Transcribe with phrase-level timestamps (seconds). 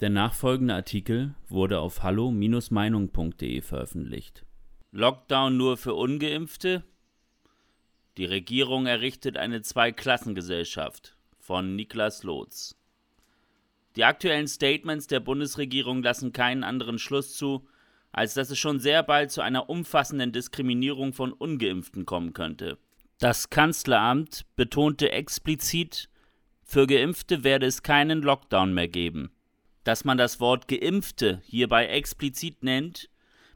[0.00, 4.44] Der nachfolgende Artikel wurde auf hallo-meinung.de veröffentlicht.
[4.92, 6.84] Lockdown nur für ungeimpfte?
[8.18, 12.76] Die Regierung errichtet eine Zweiklassengesellschaft von Niklas Lotz.
[13.96, 17.66] Die aktuellen Statements der Bundesregierung lassen keinen anderen Schluss zu,
[18.12, 22.76] als dass es schon sehr bald zu einer umfassenden Diskriminierung von ungeimpften kommen könnte.
[23.18, 26.10] Das Kanzleramt betonte explizit,
[26.64, 29.30] für Geimpfte werde es keinen Lockdown mehr geben.
[29.86, 33.08] Dass man das Wort Geimpfte hierbei explizit nennt,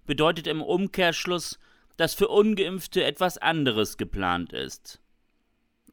[0.07, 1.59] bedeutet im Umkehrschluss,
[1.97, 5.01] dass für ungeimpfte etwas anderes geplant ist.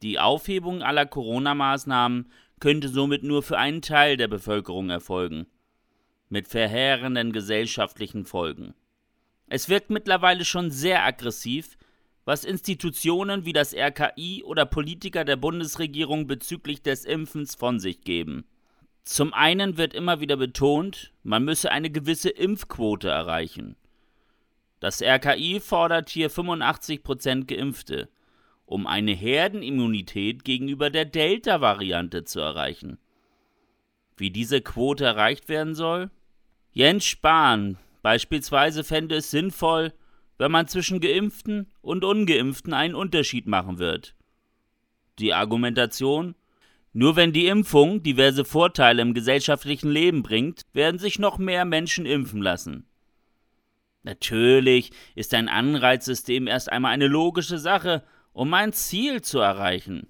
[0.00, 2.30] Die Aufhebung aller Corona-Maßnahmen
[2.60, 5.48] könnte somit nur für einen Teil der Bevölkerung erfolgen,
[6.28, 8.74] mit verheerenden gesellschaftlichen Folgen.
[9.48, 11.76] Es wirkt mittlerweile schon sehr aggressiv,
[12.24, 18.44] was Institutionen wie das RKI oder Politiker der Bundesregierung bezüglich des Impfens von sich geben.
[19.08, 23.74] Zum einen wird immer wieder betont, man müsse eine gewisse Impfquote erreichen.
[24.80, 28.10] Das RKI fordert hier 85% Geimpfte,
[28.66, 32.98] um eine Herdenimmunität gegenüber der Delta-Variante zu erreichen.
[34.18, 36.10] Wie diese Quote erreicht werden soll?
[36.72, 39.94] Jens Spahn beispielsweise fände es sinnvoll,
[40.36, 44.14] wenn man zwischen Geimpften und Ungeimpften einen Unterschied machen wird.
[45.18, 46.34] Die Argumentation?
[46.92, 52.06] Nur wenn die Impfung diverse Vorteile im gesellschaftlichen Leben bringt, werden sich noch mehr Menschen
[52.06, 52.86] impfen lassen.
[54.02, 60.08] Natürlich ist ein Anreizsystem erst einmal eine logische Sache, um ein Ziel zu erreichen.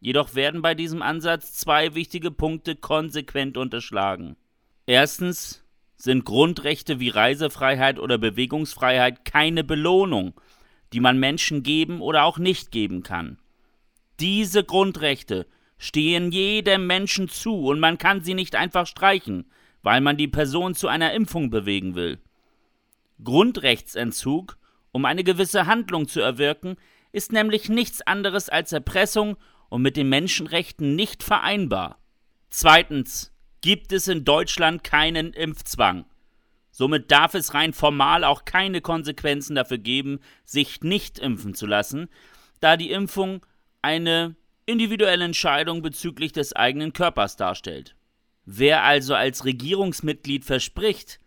[0.00, 4.36] Jedoch werden bei diesem Ansatz zwei wichtige Punkte konsequent unterschlagen.
[4.86, 5.64] Erstens
[5.96, 10.40] sind Grundrechte wie Reisefreiheit oder Bewegungsfreiheit keine Belohnung,
[10.92, 13.38] die man Menschen geben oder auch nicht geben kann.
[14.20, 15.46] Diese Grundrechte
[15.78, 19.50] stehen jedem Menschen zu und man kann sie nicht einfach streichen,
[19.82, 22.18] weil man die Person zu einer Impfung bewegen will.
[23.22, 24.58] Grundrechtsentzug,
[24.92, 26.76] um eine gewisse Handlung zu erwirken,
[27.12, 29.36] ist nämlich nichts anderes als Erpressung
[29.68, 31.98] und mit den Menschenrechten nicht vereinbar.
[32.50, 36.04] Zweitens gibt es in Deutschland keinen Impfzwang.
[36.70, 42.08] Somit darf es rein formal auch keine Konsequenzen dafür geben, sich nicht impfen zu lassen,
[42.60, 43.44] da die Impfung
[43.82, 44.36] eine
[44.68, 47.96] individuelle Entscheidung bezüglich des eigenen Körpers darstellt.
[48.44, 51.20] Wer also als Regierungsmitglied verspricht,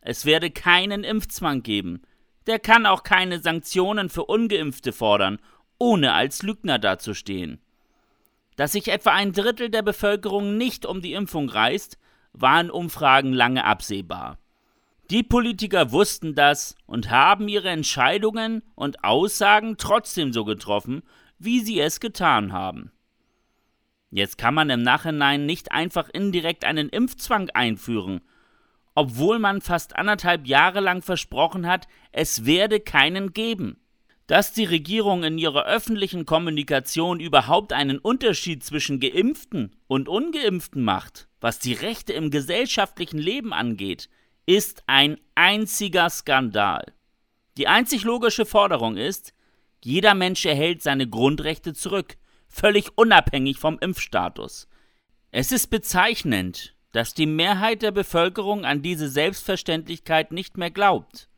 [0.00, 2.02] es werde keinen Impfzwang geben,
[2.46, 5.38] der kann auch keine Sanktionen für ungeimpfte fordern,
[5.78, 7.60] ohne als Lügner dazustehen.
[8.56, 11.98] Dass sich etwa ein Drittel der Bevölkerung nicht um die Impfung reißt,
[12.32, 14.38] war in Umfragen lange absehbar.
[15.10, 21.02] Die Politiker wussten das und haben ihre Entscheidungen und Aussagen trotzdem so getroffen,
[21.38, 22.92] wie sie es getan haben.
[24.10, 28.22] Jetzt kann man im Nachhinein nicht einfach indirekt einen Impfzwang einführen,
[28.94, 33.78] obwohl man fast anderthalb Jahre lang versprochen hat, es werde keinen geben.
[34.26, 41.28] Dass die Regierung in ihrer öffentlichen Kommunikation überhaupt einen Unterschied zwischen Geimpften und Ungeimpften macht,
[41.40, 44.08] was die Rechte im gesellschaftlichen Leben angeht,
[44.46, 46.92] ist ein einziger Skandal.
[47.56, 49.32] Die einzig logische Forderung ist,
[49.84, 52.16] jeder Mensch erhält seine Grundrechte zurück,
[52.48, 54.68] völlig unabhängig vom Impfstatus.
[55.30, 61.28] Es ist bezeichnend, dass die Mehrheit der Bevölkerung an diese Selbstverständlichkeit nicht mehr glaubt.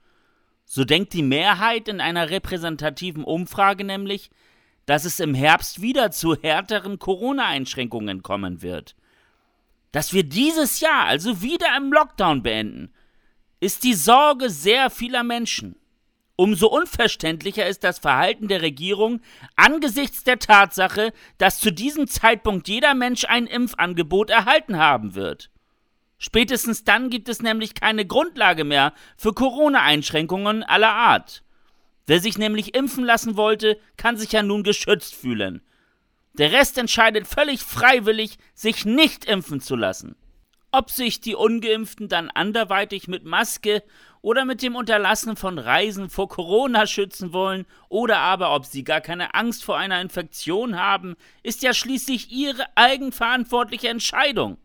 [0.65, 4.31] So denkt die Mehrheit in einer repräsentativen Umfrage nämlich,
[4.87, 8.95] dass es im Herbst wieder zu härteren Corona-Einschränkungen kommen wird.
[9.93, 12.93] Dass wir dieses Jahr also wieder im Lockdown beenden,
[13.59, 15.77] ist die Sorge sehr vieler Menschen.
[16.41, 19.21] Umso unverständlicher ist das Verhalten der Regierung
[19.57, 25.51] angesichts der Tatsache, dass zu diesem Zeitpunkt jeder Mensch ein Impfangebot erhalten haben wird.
[26.17, 31.43] Spätestens dann gibt es nämlich keine Grundlage mehr für Corona-Einschränkungen aller Art.
[32.07, 35.61] Wer sich nämlich impfen lassen wollte, kann sich ja nun geschützt fühlen.
[36.33, 40.17] Der Rest entscheidet völlig freiwillig, sich nicht impfen zu lassen.
[40.73, 43.83] Ob sich die ungeimpften dann anderweitig mit Maske
[44.23, 49.01] oder mit dem Unterlassen von Reisen vor Corona schützen wollen oder aber ob sie gar
[49.01, 54.59] keine Angst vor einer Infektion haben, ist ja schließlich ihre eigenverantwortliche Entscheidung.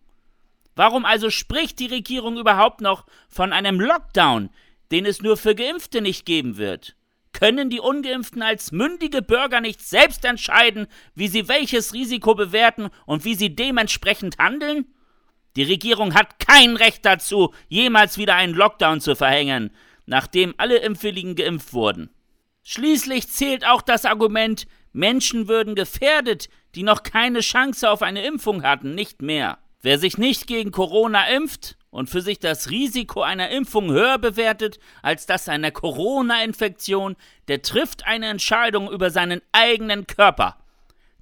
[0.75, 4.51] Warum also spricht die Regierung überhaupt noch von einem Lockdown,
[4.91, 6.95] den es nur für Geimpfte nicht geben wird?
[7.31, 13.25] Können die ungeimpften als mündige Bürger nicht selbst entscheiden, wie sie welches Risiko bewerten und
[13.25, 14.85] wie sie dementsprechend handeln?
[15.55, 19.71] Die Regierung hat kein Recht dazu, jemals wieder einen Lockdown zu verhängen,
[20.05, 22.09] nachdem alle Impfwilligen geimpft wurden.
[22.63, 28.63] Schließlich zählt auch das Argument, Menschen würden gefährdet, die noch keine Chance auf eine Impfung
[28.63, 29.59] hatten, nicht mehr.
[29.81, 34.79] Wer sich nicht gegen Corona impft und für sich das Risiko einer Impfung höher bewertet
[35.01, 37.15] als das einer Corona-Infektion,
[37.47, 40.57] der trifft eine Entscheidung über seinen eigenen Körper.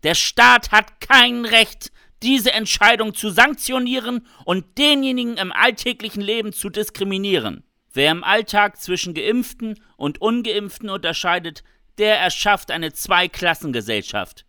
[0.03, 1.91] Der Staat hat kein Recht,
[2.23, 7.63] diese Entscheidung zu sanktionieren und denjenigen im alltäglichen Leben zu diskriminieren.
[7.93, 11.63] Wer im Alltag zwischen Geimpften und Ungeimpften unterscheidet,
[11.99, 14.45] der erschafft eine Zweiklassengesellschaft.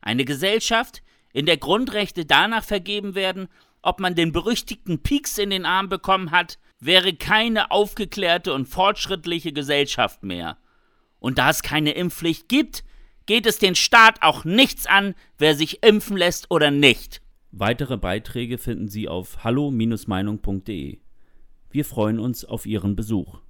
[0.00, 1.02] Eine Gesellschaft,
[1.32, 3.48] in der Grundrechte danach vergeben werden,
[3.82, 9.52] ob man den berüchtigten Pieks in den Arm bekommen hat, wäre keine aufgeklärte und fortschrittliche
[9.52, 10.56] Gesellschaft mehr.
[11.18, 12.84] Und da es keine Impfpflicht gibt,
[13.26, 17.20] geht es den Staat auch nichts an, wer sich impfen lässt oder nicht.
[17.52, 20.98] Weitere Beiträge finden Sie auf hallo-meinung.de.
[21.70, 23.40] Wir freuen uns auf Ihren Besuch.